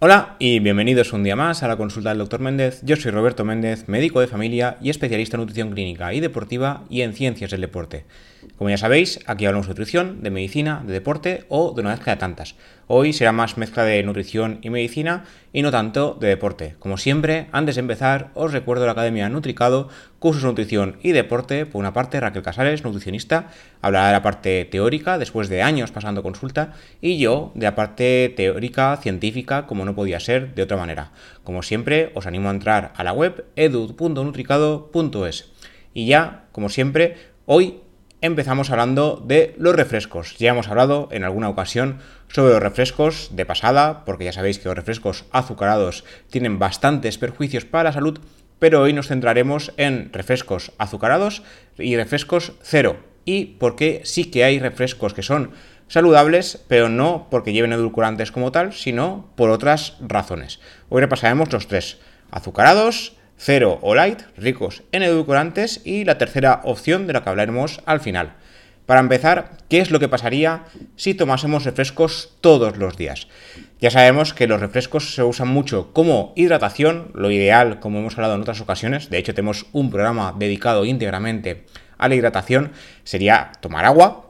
[0.00, 2.38] Hola y bienvenidos un día más a la consulta del Dr.
[2.38, 2.82] Méndez.
[2.84, 7.00] Yo soy Roberto Méndez, médico de familia y especialista en nutrición clínica y deportiva y
[7.00, 8.04] en ciencias del deporte.
[8.56, 12.14] Como ya sabéis, aquí hablamos de nutrición, de medicina, de deporte o de una mezcla
[12.14, 12.54] de tantas.
[12.90, 16.74] Hoy será más mezcla de nutrición y medicina y no tanto de deporte.
[16.78, 21.66] Como siempre, antes de empezar, os recuerdo la Academia Nutricado, cursos de nutrición y deporte.
[21.66, 23.48] Por una parte, Raquel Casares, nutricionista,
[23.82, 26.72] hablará de la parte teórica después de años pasando consulta
[27.02, 31.12] y yo de la parte teórica, científica, como no podía ser de otra manera.
[31.44, 35.52] Como siempre, os animo a entrar a la web edu.nutricado.es.
[35.92, 37.82] Y ya, como siempre, hoy
[38.20, 40.36] empezamos hablando de los refrescos.
[40.38, 44.68] Ya hemos hablado en alguna ocasión sobre los refrescos de pasada, porque ya sabéis que
[44.68, 48.20] los refrescos azucarados tienen bastantes perjuicios para la salud,
[48.58, 51.42] pero hoy nos centraremos en refrescos azucarados
[51.78, 52.96] y refrescos cero.
[53.24, 55.52] Y porque sí que hay refrescos que son
[55.86, 60.60] saludables, pero no porque lleven edulcorantes como tal, sino por otras razones.
[60.88, 61.98] Hoy repasaremos los tres,
[62.30, 67.80] azucarados, cero o light, ricos en edulcorantes, y la tercera opción de la que hablaremos
[67.86, 68.34] al final.
[68.84, 70.64] Para empezar, ¿qué es lo que pasaría
[70.96, 73.28] si tomásemos refrescos todos los días?
[73.80, 78.34] Ya sabemos que los refrescos se usan mucho como hidratación, lo ideal, como hemos hablado
[78.34, 81.66] en otras ocasiones, de hecho tenemos un programa dedicado íntegramente
[81.98, 82.72] a la hidratación,
[83.04, 84.27] sería tomar agua,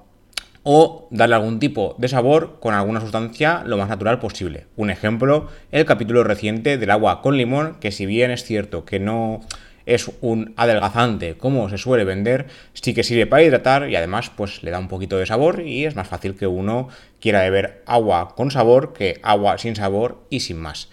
[0.71, 4.67] o darle algún tipo de sabor con alguna sustancia lo más natural posible.
[4.77, 9.01] Un ejemplo, el capítulo reciente del agua con limón, que si bien es cierto que
[9.01, 9.41] no
[9.87, 14.63] es un adelgazante como se suele vender, sí que sirve para hidratar y además pues
[14.63, 18.35] le da un poquito de sabor y es más fácil que uno quiera beber agua
[18.37, 20.91] con sabor que agua sin sabor y sin más.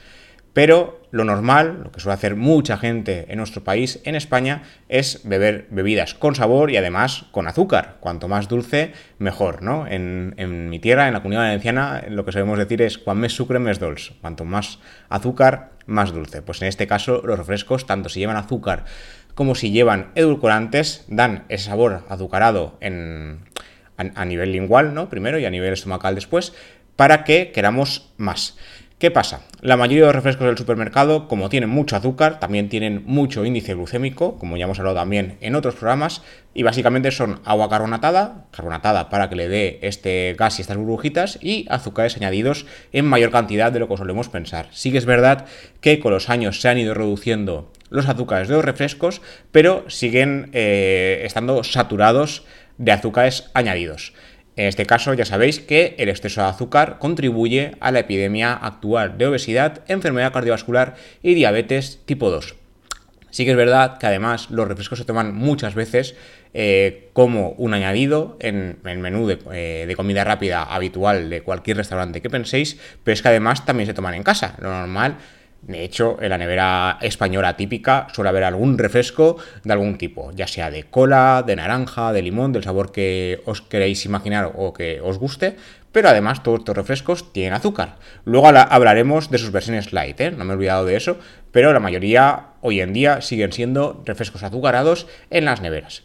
[0.56, 5.20] Pero lo normal, lo que suele hacer mucha gente en nuestro país, en España, es
[5.26, 7.98] beber bebidas con sabor y además con azúcar.
[8.00, 9.86] Cuanto más dulce, mejor, ¿no?
[9.86, 13.60] En, mi tierra, en la comunidad valenciana, lo que sabemos decir es cuan más sucre,
[13.60, 14.14] más dulce.
[14.22, 14.80] Cuanto más
[15.10, 16.42] azúcar, más dulce.
[16.42, 18.86] Pues en este caso, los refrescos, tanto si llevan azúcar
[19.34, 25.10] como si llevan edulcorantes, dan ese sabor azucarado a, a nivel lingual, ¿no?
[25.10, 26.54] Primero y a nivel estomacal después,
[26.96, 28.58] para que queramos más.
[29.06, 29.42] ¿Qué pasa?
[29.62, 33.76] La mayoría de los refrescos del supermercado, como tienen mucho azúcar, también tienen mucho índice
[33.76, 36.24] glucémico, como ya hemos hablado también en otros programas,
[36.56, 41.38] y básicamente son agua carbonatada, carbonatada para que le dé este gas y estas burbujitas,
[41.40, 44.70] y azúcares añadidos en mayor cantidad de lo que solemos pensar.
[44.72, 45.46] Sí que es verdad
[45.82, 50.50] que con los años se han ido reduciendo los azúcares de los refrescos, pero siguen
[50.54, 52.44] eh, estando saturados
[52.80, 54.14] de azúcares añadidos.
[54.56, 59.18] En este caso ya sabéis que el exceso de azúcar contribuye a la epidemia actual
[59.18, 62.56] de obesidad, enfermedad cardiovascular y diabetes tipo 2.
[63.32, 66.16] Sí que es verdad que además los refrescos se toman muchas veces
[66.54, 72.22] eh, como un añadido en el menú eh, de, comida rápida habitual de cualquier restaurante
[72.22, 74.56] que penséis, pero es que además también se toman en casa.
[74.62, 75.18] Lo normal
[75.68, 80.46] de hecho, en la nevera española típica suele haber algún refresco de algún tipo, ya
[80.46, 85.02] sea de cola, de naranja, de limón, del sabor que os queréis imaginar o que
[85.02, 85.56] os guste,
[85.92, 87.96] pero además todos estos refrescos tienen azúcar.
[88.26, 90.32] Luego hablaremos de sus versiones light, ¿eh?
[90.32, 91.18] no me he olvidado de eso,
[91.52, 96.04] pero la mayoría hoy en día siguen siendo refrescos azucarados en las neveras.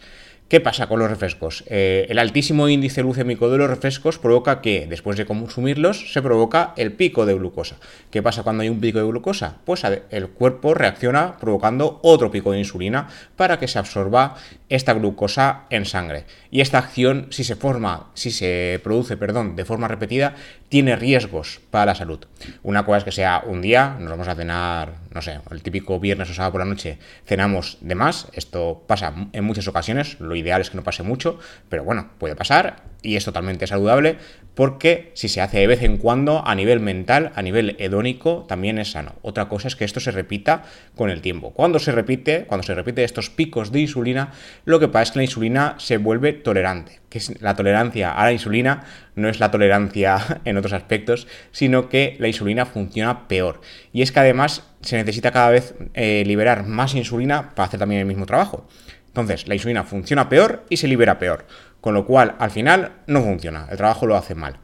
[0.50, 1.62] ¿Qué pasa con los refrescos?
[1.68, 6.74] Eh, el altísimo índice glucémico de los refrescos provoca que, después de consumirlos, se provoca
[6.76, 7.76] el pico de glucosa.
[8.10, 9.58] ¿Qué pasa cuando hay un pico de glucosa?
[9.64, 13.06] Pues el cuerpo reacciona provocando otro pico de insulina
[13.36, 14.34] para que se absorba
[14.68, 16.24] esta glucosa en sangre.
[16.50, 20.34] Y esta acción, si se forma, si se produce, perdón, de forma repetida,
[20.68, 22.26] tiene riesgos para la salud.
[22.64, 25.98] Una cosa es que sea un día, nos vamos a cenar, no sé, el típico
[25.98, 28.28] viernes o sábado por la noche, cenamos de más.
[28.32, 31.38] Esto pasa en muchas ocasiones, lo ideal es que no pase mucho,
[31.68, 34.16] pero bueno, puede pasar y es totalmente saludable
[34.54, 38.78] porque si se hace de vez en cuando a nivel mental, a nivel hedónico, también
[38.78, 39.14] es sano.
[39.22, 40.64] Otra cosa es que esto se repita
[40.96, 41.52] con el tiempo.
[41.52, 44.32] Cuando se repite, cuando se repite estos picos de insulina,
[44.64, 47.00] lo que pasa es que la insulina se vuelve tolerante.
[47.08, 52.16] Que la tolerancia a la insulina no es la tolerancia en otros aspectos, sino que
[52.18, 53.60] la insulina funciona peor.
[53.92, 58.00] Y es que además se necesita cada vez eh, liberar más insulina para hacer también
[58.00, 58.66] el mismo trabajo.
[59.10, 61.44] Entonces, la insulina funciona peor y se libera peor.
[61.80, 63.66] Con lo cual, al final, no funciona.
[63.70, 64.58] El trabajo lo hace mal.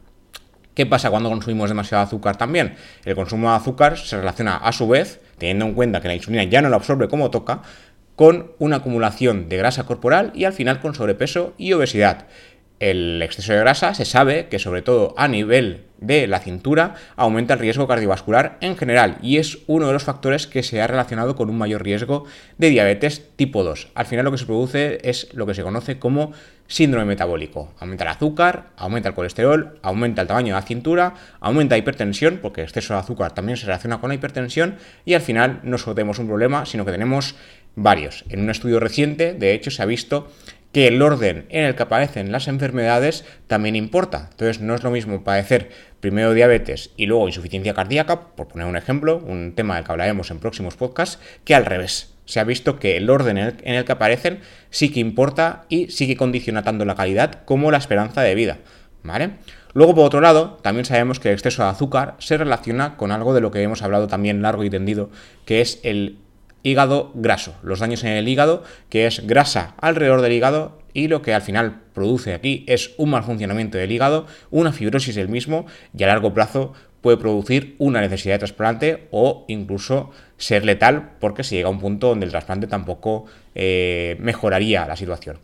[0.74, 2.74] ¿Qué pasa cuando consumimos demasiado azúcar también?
[3.06, 6.44] El consumo de azúcar se relaciona a su vez, teniendo en cuenta que la insulina
[6.44, 7.62] ya no la absorbe como toca,
[8.14, 12.26] con una acumulación de grasa corporal y al final con sobrepeso y obesidad.
[12.80, 17.54] El exceso de grasa se sabe que sobre todo a nivel de la cintura aumenta
[17.54, 21.36] el riesgo cardiovascular en general y es uno de los factores que se ha relacionado
[21.36, 22.24] con un mayor riesgo
[22.58, 23.88] de diabetes tipo 2.
[23.94, 26.32] Al final lo que se produce es lo que se conoce como
[26.66, 27.72] síndrome metabólico.
[27.78, 32.40] Aumenta el azúcar, aumenta el colesterol, aumenta el tamaño de la cintura, aumenta la hipertensión,
[32.42, 35.78] porque el exceso de azúcar también se relaciona con la hipertensión y al final no
[35.78, 37.36] solo tenemos un problema, sino que tenemos
[37.74, 38.24] varios.
[38.28, 40.28] En un estudio reciente, de hecho, se ha visto
[40.76, 44.28] que el orden en el que aparecen las enfermedades también importa.
[44.32, 45.70] Entonces no es lo mismo padecer
[46.00, 50.30] primero diabetes y luego insuficiencia cardíaca, por poner un ejemplo, un tema del que hablaremos
[50.30, 52.12] en próximos podcasts, que al revés.
[52.26, 56.06] Se ha visto que el orden en el, que aparecen sí que importa y sí
[56.06, 58.58] que condiciona tanto la calidad como la esperanza de vida.
[59.02, 59.30] ¿Vale?
[59.72, 63.32] Luego, por otro lado, también sabemos que el exceso de azúcar se relaciona con algo
[63.32, 65.08] de lo que hemos hablado también largo y tendido,
[65.46, 66.18] que es el
[66.66, 71.22] hígado graso, los daños en el hígado, que es grasa alrededor del hígado y lo
[71.22, 75.66] que al final produce aquí es un mal funcionamiento del hígado, una fibrosis del mismo
[75.96, 81.44] y a largo plazo puede producir una necesidad de trasplante o incluso ser letal porque
[81.44, 85.38] se llega a un punto donde el trasplante tampoco eh, mejoraría la situación.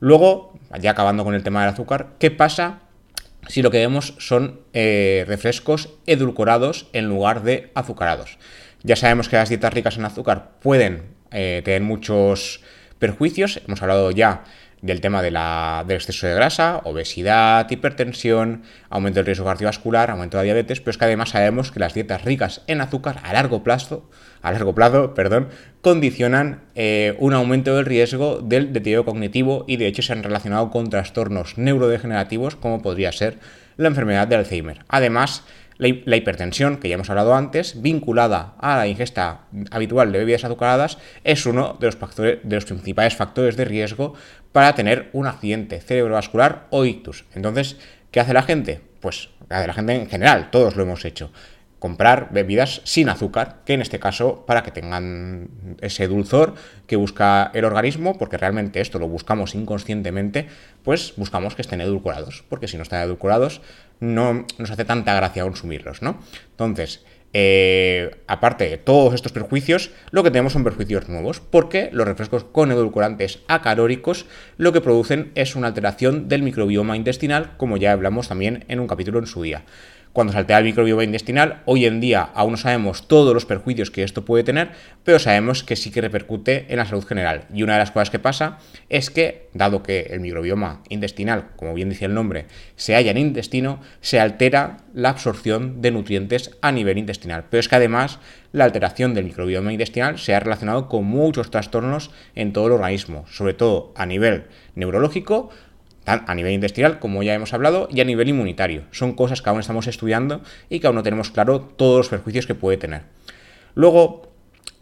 [0.00, 2.80] Luego, ya acabando con el tema del azúcar, ¿qué pasa
[3.46, 8.38] si lo que vemos son eh, refrescos edulcorados en lugar de azucarados?
[8.82, 12.62] Ya sabemos que las dietas ricas en azúcar pueden eh, tener muchos
[12.98, 13.60] perjuicios.
[13.66, 14.44] Hemos hablado ya
[14.82, 15.36] del tema del
[15.90, 20.98] exceso de grasa, obesidad, hipertensión, aumento del riesgo cardiovascular, aumento de la diabetes, pero es
[20.98, 24.08] que además sabemos que las dietas ricas en azúcar a largo plazo,
[24.40, 25.48] a largo plazo, perdón,
[25.80, 30.70] condicionan eh, un aumento del riesgo del deterioro cognitivo y de hecho se han relacionado
[30.70, 33.38] con trastornos neurodegenerativos como podría ser
[33.76, 34.84] la enfermedad de Alzheimer.
[34.88, 35.44] Además,
[35.78, 40.98] la, hipertensión, que ya hemos hablado antes, vinculada a la ingesta habitual de bebidas azucaradas,
[41.24, 44.14] es uno de los, factores, de los principales factores de riesgo
[44.52, 47.24] para tener un accidente cerebrovascular o ictus.
[47.34, 47.76] Entonces,
[48.10, 48.80] ¿qué hace la gente?
[49.00, 51.30] Pues la gente en general, todos lo hemos hecho
[51.78, 56.54] comprar bebidas sin azúcar, que en este caso para que tengan ese dulzor
[56.86, 60.48] que busca el organismo, porque realmente esto lo buscamos inconscientemente,
[60.82, 63.60] pues buscamos que estén edulcorados, porque si no están edulcorados
[64.00, 66.18] no nos hace tanta gracia consumirlos, ¿no?
[66.50, 67.04] Entonces,
[67.34, 72.44] eh, aparte de todos estos perjuicios, lo que tenemos son perjuicios nuevos, porque los refrescos
[72.44, 78.28] con edulcorantes acalóricos lo que producen es una alteración del microbioma intestinal, como ya hablamos
[78.28, 79.64] también en un capítulo en su día
[80.12, 81.62] cuando se altera el microbioma intestinal.
[81.64, 84.70] Hoy en día aún no sabemos todos los perjuicios que esto puede tener,
[85.04, 87.44] pero sabemos que sí que repercute en la salud general.
[87.52, 88.58] Y una de las cosas que pasa
[88.88, 92.46] es que, dado que el microbioma intestinal, como bien dice el nombre,
[92.76, 97.44] se halla en intestino, se altera la absorción de nutrientes a nivel intestinal.
[97.50, 98.18] Pero es que además
[98.52, 103.26] la alteración del microbioma intestinal se ha relacionado con muchos trastornos en todo el organismo,
[103.28, 105.50] sobre todo a nivel neurológico,
[106.08, 108.82] a nivel intestinal, como ya hemos hablado, y a nivel inmunitario.
[108.90, 112.46] Son cosas que aún estamos estudiando y que aún no tenemos claro todos los perjuicios
[112.46, 113.02] que puede tener.
[113.74, 114.32] Luego,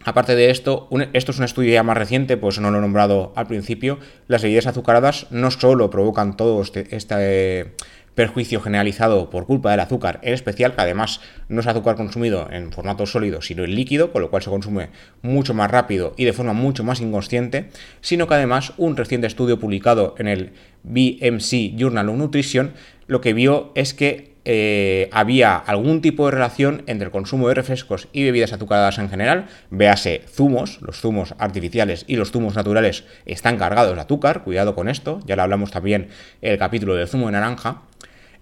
[0.05, 3.33] aparte de esto, esto es un estudio ya más reciente, pues no lo he nombrado
[3.35, 7.73] al principio, las bebidas azucaradas no solo provocan todo este, este
[8.17, 12.71] perjuicio generalizado por culpa del azúcar, en especial que además no es azúcar consumido en
[12.71, 14.89] formato sólido, sino en líquido, con lo cual se consume
[15.21, 17.69] mucho más rápido y de forma mucho más inconsciente,
[18.01, 20.53] sino que además un reciente estudio publicado en el
[20.83, 22.73] BMC Journal of Nutrition
[23.05, 27.53] lo que vio es que eh, había algún tipo de relación entre el consumo de
[27.53, 33.03] refrescos y bebidas azucaradas en general, véase zumos, los zumos artificiales y los zumos naturales
[33.25, 36.07] están cargados de azúcar, cuidado con esto, ya lo hablamos también
[36.41, 37.81] en el capítulo del zumo de naranja,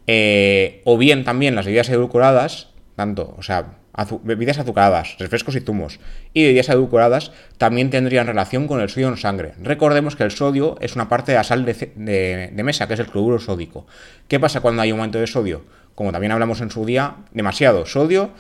[0.07, 3.77] eh, o bien también las bebidas edulcoradas, tanto, o sea,
[4.23, 5.99] bebidas azucaradas, refrescos y zumos,
[6.33, 9.53] y bebidas edulcoradas también tendrían relación con el sodio en sangre.
[9.61, 13.07] Recordemos que el sodio es una parte de la sal de, mesa, que es el
[13.07, 13.87] cloruro sódico.
[14.27, 15.65] ¿Qué pasa cuando hay aumento de sodio?
[15.95, 18.31] Como también hablamos en su día, demasiado sodio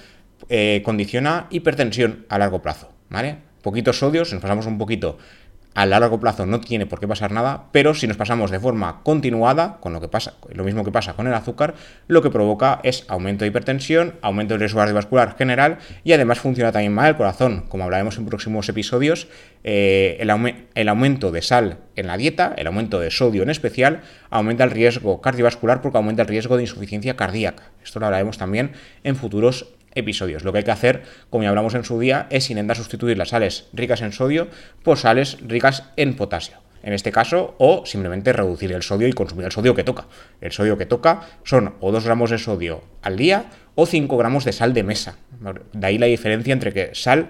[0.49, 2.91] eh, condiciona hipertensión a largo plazo.
[3.09, 3.37] ¿vale?
[3.61, 5.17] Poquito sodio, si nos pasamos un poquito
[5.75, 9.01] a largo plazo no tiene por qué pasar nada, pero si nos pasamos de forma
[9.03, 11.75] continuada, con lo que pasa, lo mismo que pasa con el azúcar,
[12.07, 16.71] lo que provoca es aumento de hipertensión, aumento del riesgo cardiovascular general y además funciona
[16.71, 17.65] también mal el corazón.
[17.67, 19.27] Como hablaremos en próximos episodios,
[19.65, 20.31] eh, el,
[20.75, 24.71] el aumento de sal en la dieta, el aumento de sodio en especial, aumenta el
[24.71, 27.71] riesgo cardiovascular porque aumenta el riesgo de insuficiencia cardíaca.
[27.83, 28.71] Esto lo hablaremos también
[29.03, 30.43] en futuros episodios.
[30.43, 33.29] Lo que hay que hacer, como ya hablamos en su día, es intentar sustituir las
[33.29, 34.47] sales ricas en sodio
[34.83, 36.57] por sales ricas en potasio.
[36.83, 40.05] En este caso, o simplemente reducir el sodio y consumir el sodio que toca.
[40.39, 44.45] El sodio que toca son o 2 gramos de sodio al día o 5 gramos
[44.45, 45.17] de sal de mesa.
[45.73, 47.29] De ahí la diferencia entre que sal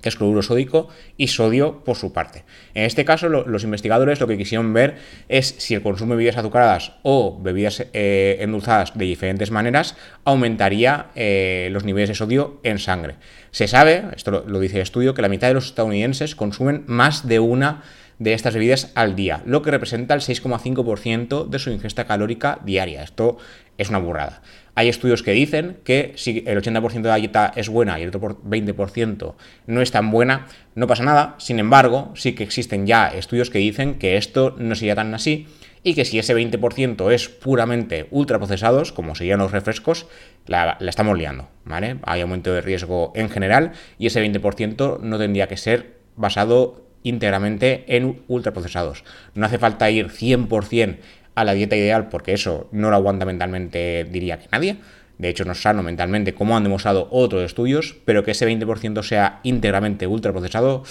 [0.00, 2.44] que es cloruro sódico, y sodio por su parte.
[2.74, 4.96] En este caso, los investigadores lo que quisieron ver
[5.28, 11.06] es si el consumo de bebidas azucaradas o bebidas eh, endulzadas de diferentes maneras aumentaría
[11.14, 13.16] eh, los niveles de sodio en sangre.
[13.50, 17.26] Se sabe, esto lo, dice el estudio, que la mitad de los estadounidenses consumen más
[17.26, 17.82] de una
[18.18, 23.02] de estas bebidas al día, lo que representa el 6,5% de su ingesta calórica diaria.
[23.02, 23.38] Esto
[23.76, 24.42] es una burrada.
[24.74, 28.08] Hay estudios que dicen que si el 80% de la dieta es buena y el
[28.08, 29.34] otro 20%
[29.66, 31.34] no es tan buena, no pasa nada.
[31.38, 35.46] Sin embargo, sí que existen ya estudios que dicen que esto no sería tan así
[35.82, 40.06] y que si ese 20% es puramente ultraprocesados, como serían los refrescos,
[40.46, 41.98] la, la, estamos liando, ¿vale?
[42.02, 47.84] Hay aumento de riesgo en general y ese 20% no tendría que ser basado íntegramente
[47.88, 49.04] en ultraprocesados.
[49.34, 50.96] No hace falta ir 100%
[51.34, 54.76] a la dieta ideal, porque eso no lo aguanta mentalmente, diría que nadie.
[55.18, 59.02] De hecho, no es sano mentalmente, como han demostrado otros estudios, pero que ese 20%
[59.02, 60.84] sea íntegramente ultraprocesado,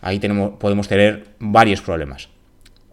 [0.00, 2.28] ahí tenemos, podemos tener varios problemas.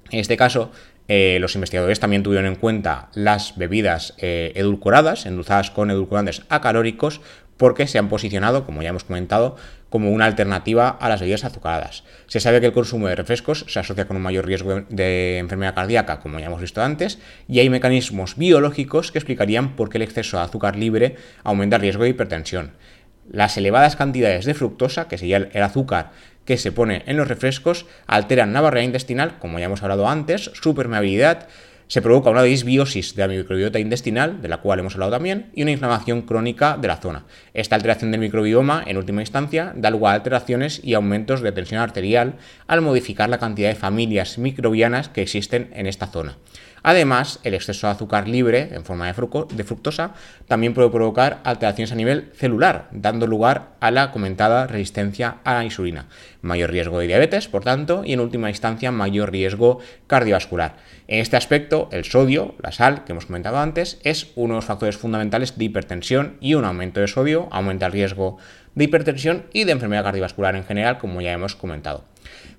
[0.09, 0.71] En este caso,
[1.07, 7.21] eh, los investigadores también tuvieron en cuenta las bebidas eh, edulcoradas, endulzadas con edulcorantes acalóricos,
[7.59, 9.57] porque se han posicionado, como ya hemos comentado,
[9.89, 12.05] como una alternativa a las bebidas azucaradas.
[12.27, 15.75] Se sabe que el consumo de refrescos se asocia con un mayor riesgo de enfermedad
[15.75, 20.03] cardíaca, como ya hemos visto antes, y hay mecanismos biológicos que explicarían por qué el
[20.03, 22.71] exceso de azúcar libre aumenta el riesgo de hipertensión.
[23.29, 26.11] Las elevadas cantidades de fructosa, que sería el azúcar
[26.45, 30.49] que se pone en los refrescos, alteran la barrera intestinal, como ya hemos hablado antes,
[30.53, 31.49] su permeabilidad,
[31.89, 35.63] se provoca una disbiosis de la microbiota intestinal, de la cual hemos hablado también, y
[35.63, 37.25] una inflamación crónica de la zona.
[37.55, 41.81] Esta alteración del microbioma, en última instancia, da lugar a alteraciones y aumentos de tensión
[41.81, 42.35] arterial
[42.67, 46.37] al modificar la cantidad de familias microbianas que existen en esta zona.
[46.83, 50.13] Además, el exceso de azúcar libre en forma de, fructosa
[50.47, 55.63] también puede provocar alteraciones a nivel celular, dando lugar a la comentada resistencia a la
[55.63, 56.07] insulina.
[56.41, 60.77] Mayor riesgo de diabetes, por tanto, y en última instancia mayor riesgo cardiovascular.
[61.07, 64.65] En este aspecto, el sodio, la sal que hemos comentado antes, es uno de los
[64.65, 68.37] factores fundamentales de hipertensión y un aumento de sodio aumenta el riesgo
[68.75, 72.05] de hipertensión y de enfermedad cardiovascular en general, como ya hemos comentado.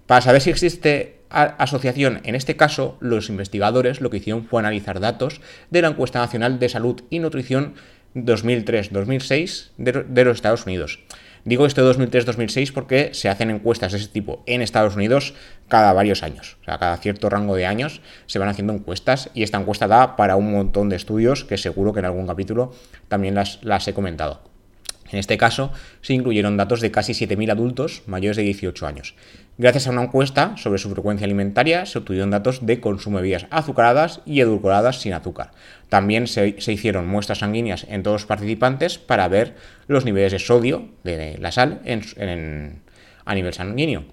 [0.07, 5.01] Para saber si existe asociación, en este caso, los investigadores lo que hicieron fue analizar
[5.01, 7.75] datos de la encuesta nacional de salud y nutrición
[8.15, 11.01] 2003-2006 de, los Estados Unidos.
[11.45, 15.35] Digo esto de 2003-2006 porque se hacen encuestas de ese tipo en Estados Unidos
[15.69, 16.59] cada varios años.
[16.61, 20.17] O sea, cada cierto rango de años se van haciendo encuestas y esta encuesta da
[20.17, 22.75] para un montón de estudios que seguro que en algún capítulo
[23.09, 24.50] también las he comentado.
[25.13, 29.15] En este caso, se incluyeron datos de casi 7.000 adultos mayores de 18 años.
[29.59, 33.47] Gracias a una encuesta sobre su frecuencia alimentaria, se obtuvieron datos de consumo de bebidas
[33.51, 35.51] azucaradas y edulcoradas sin azúcar.
[35.89, 40.89] También se, hicieron muestras sanguíneas en todos los participantes para ver los niveles de sodio
[41.05, 41.83] de la sal
[43.25, 44.05] a nivel sanguíneo.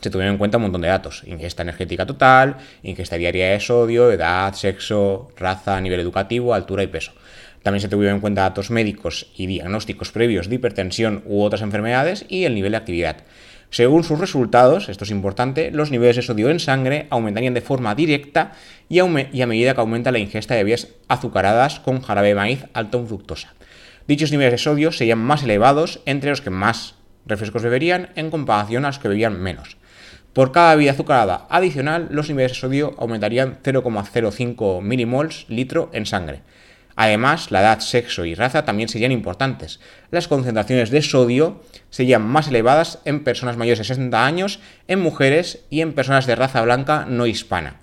[0.00, 4.10] Se tuvieron en cuenta un montón de datos, ingesta energética total, ingesta diaria de sodio,
[4.10, 7.12] edad, sexo, raza, nivel educativo, altura y peso.
[7.62, 12.24] También se tuvieron en cuenta datos médicos y diagnósticos previos de hipertensión u otras enfermedades
[12.28, 13.24] y el nivel de actividad.
[13.70, 17.94] Según sus resultados, esto es importante, los niveles de sodio en sangre aumentarían de forma
[17.94, 18.52] directa
[18.88, 22.98] y, a, medida que aumenta la ingesta de bebidas azucaradas con jarabe de maíz alto
[22.98, 23.54] en fructosa.
[24.08, 28.84] Dichos niveles de sodio serían más elevados entre los que más refrescos beberían en comparación
[28.84, 29.76] a los que bebían menos.
[30.32, 36.42] Por cada bebida azucarada adicional, los niveles de sodio aumentarían 0,05 milimols litro en sangre.
[36.96, 39.80] Además, la edad, sexo y raza también serían importantes.
[40.10, 45.64] Las concentraciones de sodio serían más elevadas en personas mayores de 60 años, en mujeres
[45.70, 47.80] y en personas de raza blanca no hispana.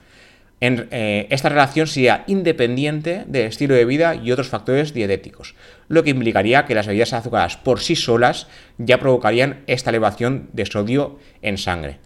[0.59, 5.53] En, eh, esta relación sería independiente del estilo de vida y otros factores dietéticos,
[5.87, 8.47] lo que implicaría que las bebidas azucaradas por sí solas
[8.79, 11.99] ya provocarían esta elevación de sodio en sangre.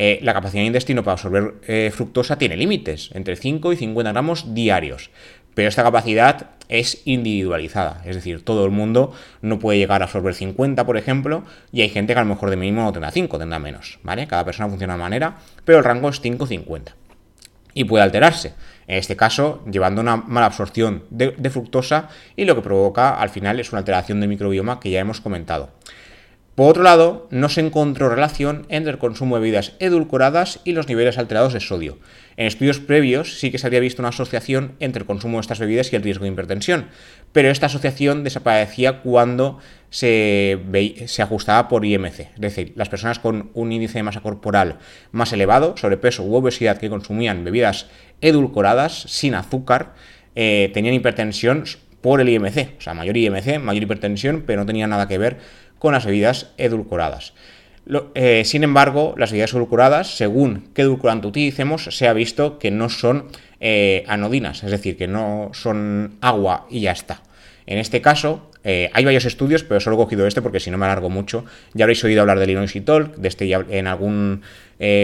[0.00, 4.12] Eh, la capacidad de intestino para absorber eh, fructosa tiene límites, entre 5 y 50
[4.12, 5.10] gramos diarios,
[5.58, 9.12] pero esta capacidad es individualizada, es decir, todo el mundo
[9.42, 12.50] no puede llegar a absorber 50, por ejemplo, y hay gente que a lo mejor
[12.50, 14.28] de mínimo no tendrá 5, tendrá menos, ¿vale?
[14.28, 16.92] Cada persona funciona de manera, pero el rango es 5-50.
[17.74, 18.54] Y puede alterarse,
[18.86, 23.30] en este caso llevando una mala absorción de, de fructosa y lo que provoca al
[23.30, 25.70] final es una alteración del microbioma que ya hemos comentado.
[26.58, 30.88] Por otro lado, no se encontró relación entre el consumo de bebidas edulcoradas y los
[30.88, 32.00] niveles alterados de sodio.
[32.36, 35.60] En estudios previos sí que se había visto una asociación entre el consumo de estas
[35.60, 36.88] bebidas y el riesgo de hipertensión,
[37.30, 39.60] pero esta asociación desaparecía cuando
[39.90, 40.58] se,
[41.20, 44.80] ajustaba por IMC, es decir, las personas con un índice de masa corporal
[45.12, 47.86] más elevado, sobrepeso u obesidad que consumían bebidas
[48.20, 49.94] edulcoradas sin azúcar,
[50.34, 51.62] eh, tenían hipertensión
[52.00, 55.38] por el IMC, o sea, mayor IMC, mayor hipertensión, pero no tenía nada que ver
[55.78, 57.32] con las bebidas edulcoradas.
[58.14, 62.90] Eh, sin embargo, las bebidas edulcoradas, según qué edulcorante utilicemos, se ha visto que no
[62.90, 63.28] son
[63.60, 67.22] eh, anodinas, es decir, que no son agua y ya está.
[67.66, 70.78] En este caso, eh, hay varios estudios, pero solo he cogido este porque si no
[70.78, 71.44] me alargo mucho.
[71.74, 74.42] Ya habréis oído hablar del inositol, de este en algún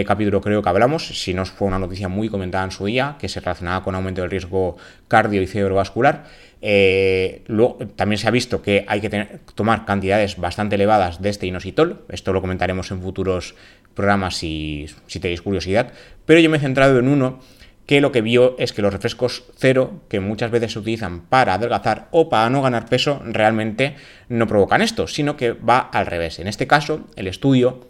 [0.07, 3.27] capítulo creo que hablamos, si no fue una noticia muy comentada en su día, que
[3.27, 4.77] se relacionaba con aumento del riesgo
[5.09, 6.23] cardio y cerebrovascular.
[6.67, 11.45] Eh, luego, también se ha visto que hay que tomar cantidades bastante elevadas de este
[11.45, 12.01] inositol.
[12.09, 13.53] Esto lo comentaremos en futuros
[13.93, 15.93] programas si, si tenéis curiosidad.
[16.25, 17.39] Pero yo me he centrado en uno
[17.85, 21.53] que lo que vio es que los refrescos cero, que muchas veces se utilizan para
[21.53, 23.95] adelgazar o para no ganar peso, realmente
[24.29, 26.39] no provocan esto, sino que va al revés.
[26.39, 27.87] En este caso, el estudio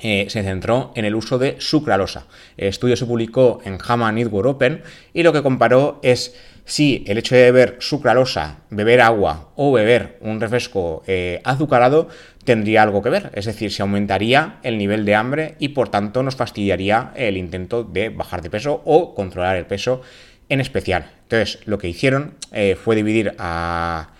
[0.00, 2.26] eh, se centró en el uso de sucralosa.
[2.56, 4.82] El estudio se publicó en JAMA Network Open
[5.14, 6.34] y lo que comparó es
[6.66, 12.08] si el hecho de beber sucralosa, beber agua o beber un refresco eh, azucarado
[12.44, 13.30] tendría algo que ver.
[13.34, 17.82] Es decir, se aumentaría el nivel de hambre y por tanto nos fastidiaría el intento
[17.84, 20.02] de bajar de peso o controlar el peso
[20.48, 21.10] en especial.
[21.22, 24.10] Entonces, lo que hicieron eh, fue dividir a,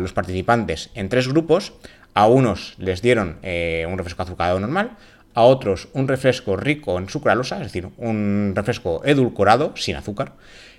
[0.00, 1.74] los participantes en tres grupos.
[2.14, 4.96] A unos les dieron eh, un refresco azucarado normal,
[5.34, 10.32] a otros un refresco rico en sucralosa, es decir, un refresco edulcorado sin azúcar,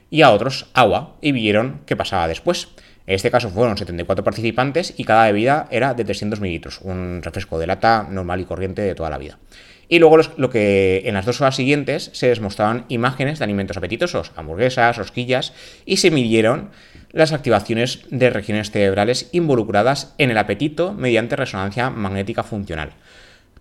[0.10, 2.70] y a otros agua y vieron qué pasaba después.
[3.08, 7.58] En este caso fueron 74 participantes y cada bebida era de 300 mililitros, un refresco
[7.58, 9.40] de lata normal y corriente de toda la vida.
[9.88, 13.78] Y luego lo que en las dos horas siguientes se les mostraban imágenes de alimentos
[13.78, 15.54] apetitosos, hamburguesas, rosquillas,
[15.86, 16.72] y se midieron
[17.14, 22.92] las activaciones de regiones cerebrales involucradas en el apetito mediante resonancia magnética funcional.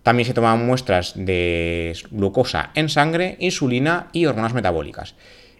[0.03, 5.15] También se tomaban muestras de glucosa en sangre, insulina y hormonas metabólicas.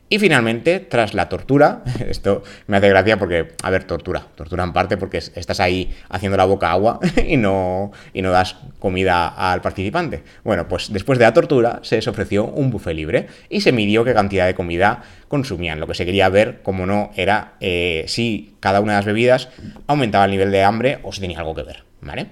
[0.10, 4.72] Y finalmente, tras la tortura, esto me hace gracia porque, a ver, tortura, tortura en
[4.72, 9.62] parte porque estás ahí haciendo la boca agua y no, y no das comida al
[9.62, 10.24] participante.
[10.44, 14.06] Bueno, pues después de la tortura se les ofreció un buffet libre y se midió
[14.06, 15.80] qué cantidad de comida consumían.
[15.80, 19.50] Lo que se quería ver, como no, era eh, si cada una de las bebidas
[19.88, 22.28] aumentaba el nivel de hambre o si tenía algo que ver, ¿vale?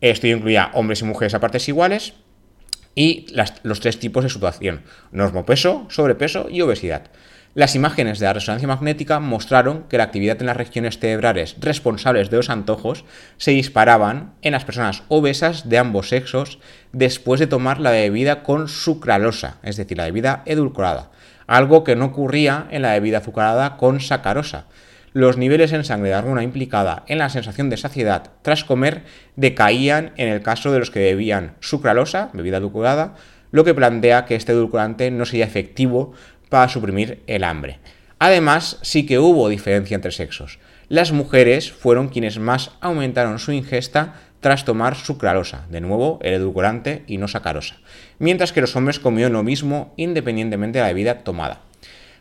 [0.00, 2.14] Esto incluía hombres y mujeres a partes iguales,
[2.96, 3.26] y
[3.62, 7.10] los tres tipos de situación, normopeso, sobrepeso y obesidad.
[7.54, 12.28] Las imágenes de la resonancia magnética mostraron que la actividad en las regiones cerebrales responsables
[12.28, 13.04] de los antojos
[13.38, 16.58] se disparaban en las personas obesas de ambos sexos
[16.92, 21.10] después de tomar la bebida con sucralosa, es decir, la bebida edulcorada,
[21.46, 24.66] algo que no ocurría en la bebida azucarada con sacarosa,
[25.16, 30.12] los niveles en sangre de hormona implicada en la sensación de saciedad tras comer decaían
[30.18, 33.14] en el caso de los que bebían sucralosa, bebida edulcorada,
[33.50, 36.12] lo que plantea que este edulcorante no sería efectivo
[36.50, 37.78] para suprimir el hambre.
[38.18, 40.58] Además, sí que hubo diferencia entre sexos.
[40.90, 47.04] Las mujeres fueron quienes más aumentaron su ingesta tras tomar sucralosa, de nuevo el edulcorante
[47.06, 47.76] y no sacarosa,
[48.18, 51.62] mientras que los hombres comieron lo mismo independientemente de la bebida tomada.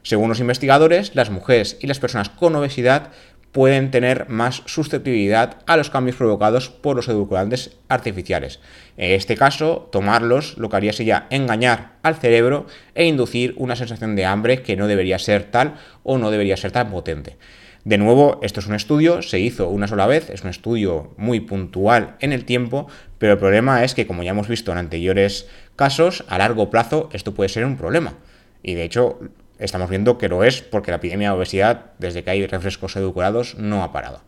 [0.05, 3.09] Según los investigadores, las mujeres y las personas con obesidad
[3.51, 8.59] pueden tener más susceptibilidad a los cambios provocados por los edulcorantes artificiales.
[8.97, 14.15] En este caso, tomarlos lo que haría sería engañar al cerebro e inducir una sensación
[14.15, 17.37] de hambre que no debería ser tal o no debería ser tan potente.
[17.83, 21.39] De nuevo, esto es un estudio, se hizo una sola vez, es un estudio muy
[21.39, 22.85] puntual en el tiempo,
[23.17, 27.09] pero el problema es que, como ya hemos visto en anteriores casos, a largo plazo
[27.11, 28.13] esto puede ser un problema.
[28.61, 29.19] Y de hecho,
[29.59, 33.55] estamos viendo que lo es porque la epidemia de obesidad, desde que hay refrescos edulcorados,
[33.55, 34.21] no ha parado.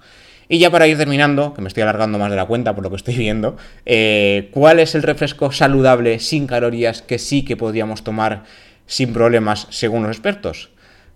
[0.50, 2.90] Y ya para ir terminando, que me estoy alargando más de la cuenta por lo
[2.90, 8.04] que estoy viendo, eh, ¿cuál es el refresco saludable sin calorías que sí que podríamos
[8.04, 8.46] tomar
[8.86, 10.70] sin problemas según los expertos?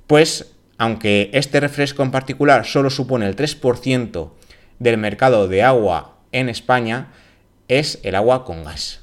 [0.07, 4.31] Pues, aunque este refresco en particular solo supone el 3%
[4.79, 7.13] del mercado de agua en España,
[7.69, 8.99] es el agua con gas.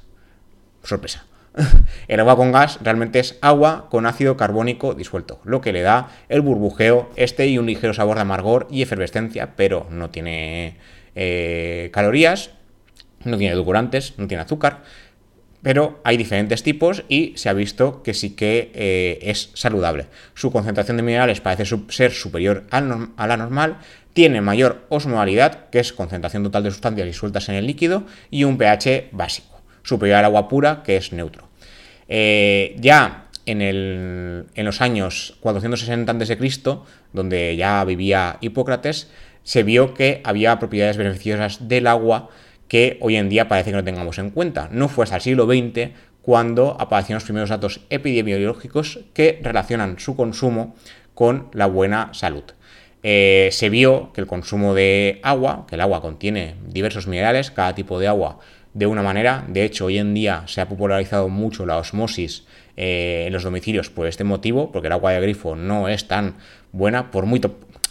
[0.83, 1.28] Sorpresa.
[2.09, 6.11] El agua con gas realmente es agua con ácido carbónico disuelto, lo que le da
[6.29, 10.77] el burbujeo este y un ligero sabor de amargor y efervescencia, pero no tiene
[11.15, 12.51] eh, calorías,
[13.25, 14.83] no tiene edulcorantes, no tiene azúcar,
[15.63, 20.07] pero hay diferentes tipos y se ha visto que sí que eh, es saludable.
[20.35, 22.81] Su concentración de minerales parece ser superior a
[23.27, 23.79] la normal,
[24.13, 28.57] tiene mayor osmolalidad, que es concentración total de sustancias disueltas en el líquido, y un
[28.57, 31.48] pH básico superior al agua pura, que es neutro.
[32.09, 36.79] Eh, ya en, los años 460 a.C.,
[37.13, 39.09] donde ya vivía Hipócrates,
[39.43, 42.29] se vio que había propiedades beneficiosas del agua
[42.69, 44.69] que hoy en día parece que no tengamos en cuenta.
[44.71, 45.91] No fue hasta el siglo XX
[46.21, 50.77] cuando aparecieron los primeros datos epidemiológicos que relacionan su consumo
[51.15, 52.45] con la buena salud.
[53.03, 57.75] Eh, se vio que el consumo de agua, que el agua contiene diversos minerales, cada
[57.75, 58.41] tipo de agua
[58.75, 59.45] de una manera.
[59.49, 62.45] De hecho, hoy en día se ha popularizado mucho la osmosis
[62.77, 66.37] eh, en los domicilios por este motivo, porque el agua de grifo no es tan
[66.73, 67.41] buena, por muy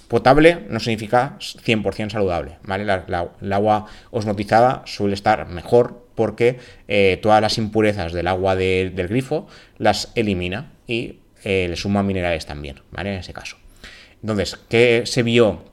[0.08, 2.84] potable no significa 100% saludable, ¿vale?
[2.84, 9.48] el agua osmotizada suele estar mejor porque eh, todas las impurezas del agua del grifo
[9.78, 13.14] las elimina y eh, le suma minerales también, ¿vale?
[13.14, 13.58] En ese caso.
[14.22, 15.64] Entonces, ¿qué se vio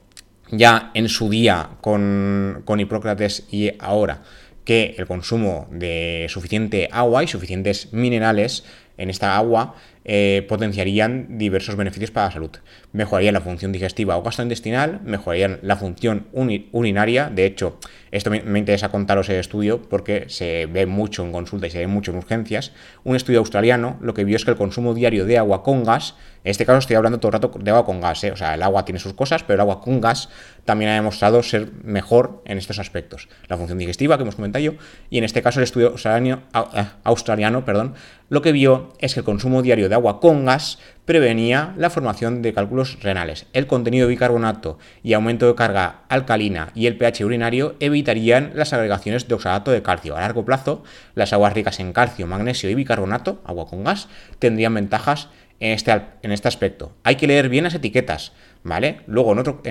[0.50, 4.22] ya en su día con, con Hipócrates y ahora?
[4.64, 8.64] Que el consumo de suficiente agua y suficientes minerales
[8.96, 9.74] en esta agua
[10.04, 12.50] eh, potenciarían diversos beneficios para la salud.
[12.92, 16.26] Mejorarían la función digestiva o gastrointestinal, mejorarían la función
[16.72, 17.30] urinaria.
[17.30, 17.78] De hecho,
[18.10, 21.86] esto me, interesa contaros el estudio porque se ve mucho en consulta y se ve
[21.86, 22.72] mucho en urgencias.
[23.02, 26.14] Un estudio australiano lo que vio es que el consumo diario de agua con gas
[26.44, 28.30] en este caso estoy hablando todo el rato de agua con gas, ¿eh?
[28.30, 30.28] o sea, el agua tiene sus cosas, pero el agua con gas
[30.66, 33.28] también ha demostrado ser mejor en estos aspectos.
[33.48, 34.72] La función digestiva que hemos comentado yo,
[35.08, 36.42] y en este caso el estudio australiano,
[36.74, 37.94] eh, perdón,
[38.28, 42.42] lo que vio es que el consumo diario de agua con gas prevenía la formación
[42.42, 43.46] de cálculos renales.
[43.52, 48.72] El contenido de bicarbonato y aumento de carga alcalina y el pH urinario evitarían las
[48.72, 50.16] agregaciones de oxalato de calcio.
[50.16, 50.82] A largo plazo,
[51.14, 54.08] las aguas ricas en calcio, magnesio y bicarbonato, agua con gas,
[54.40, 55.28] tendrían ventajas
[55.60, 56.92] en este, en este aspecto.
[57.04, 58.32] Hay que leer bien las etiquetas,
[58.64, 59.02] ¿vale?
[59.06, 59.62] Luego, en otro,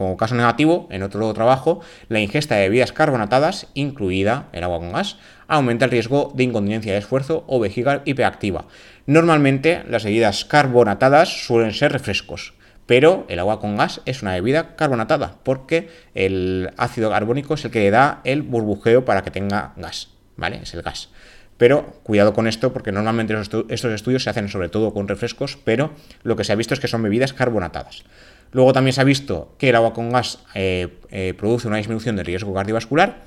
[0.00, 4.92] como caso negativo, en otro trabajo, la ingesta de bebidas carbonatadas, incluida el agua con
[4.92, 8.64] gas, aumenta el riesgo de incontinencia de esfuerzo o vejiga hiperactiva.
[9.04, 12.54] Normalmente, las bebidas carbonatadas suelen ser refrescos,
[12.86, 17.70] pero el agua con gas es una bebida carbonatada, porque el ácido carbónico es el
[17.70, 20.60] que le da el burbujeo para que tenga gas, ¿vale?
[20.62, 21.10] Es el gas.
[21.60, 25.90] Pero cuidado con esto porque normalmente estos estudios se hacen sobre todo con refrescos, pero
[26.22, 28.04] lo que se ha visto es que son bebidas carbonatadas.
[28.52, 32.16] Luego también se ha visto que el agua con gas eh, eh, produce una disminución
[32.16, 33.24] del riesgo cardiovascular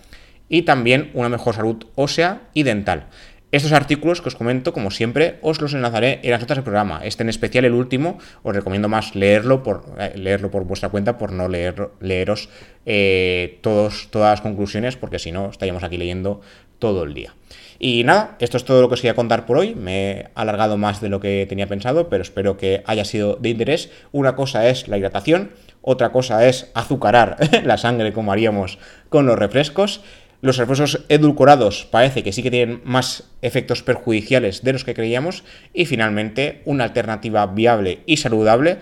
[0.50, 3.06] y también una mejor salud ósea y dental.
[3.52, 7.02] Estos artículos que os comento, como siempre, os los enlazaré en las notas del programa.
[7.04, 11.20] Este en especial, el último, os recomiendo más leerlo por, eh, leerlo por vuestra cuenta,
[11.20, 12.50] por no leer, leeros
[13.62, 16.42] todos, todas las conclusiones, porque si no, estaríamos aquí leyendo
[16.80, 17.36] todo el día.
[17.86, 19.76] Y nada, esto es todo lo que os quería contar por hoy.
[19.76, 23.50] Me he alargado más de lo que tenía pensado, pero espero que haya sido de
[23.50, 23.92] interés.
[24.14, 29.38] Una cosa es la hidratación, otra cosa es azucarar la sangre como haríamos con los
[29.38, 30.00] refrescos.
[30.40, 35.44] Los refrescos edulcorados parece que sí que tienen más efectos perjudiciales de los que creíamos.
[35.74, 38.78] Y finalmente, una alternativa viable y saludable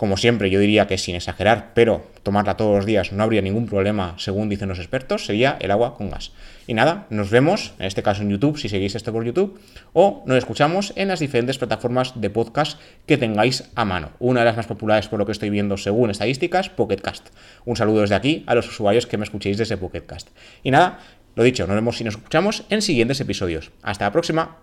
[0.00, 3.66] como siempre, yo diría que sin exagerar, pero tomarla todos los días no habría ningún
[3.66, 6.32] problema, según dicen los expertos, sería el agua con gas.
[6.66, 9.60] Y nada, nos vemos, en este caso en YouTube, si seguís esto por YouTube,
[9.92, 14.12] o nos escuchamos en las diferentes plataformas de podcast que tengáis a mano.
[14.20, 17.28] Una de las más populares, por lo que estoy viendo según estadísticas, Pocketcast.
[17.66, 20.30] Un saludo desde aquí a los usuarios que me escuchéis desde Pocketcast.
[20.62, 21.00] Y nada,
[21.34, 23.70] lo dicho, nos vemos y nos escuchamos en siguientes episodios.
[23.82, 24.56] Hasta la próxima.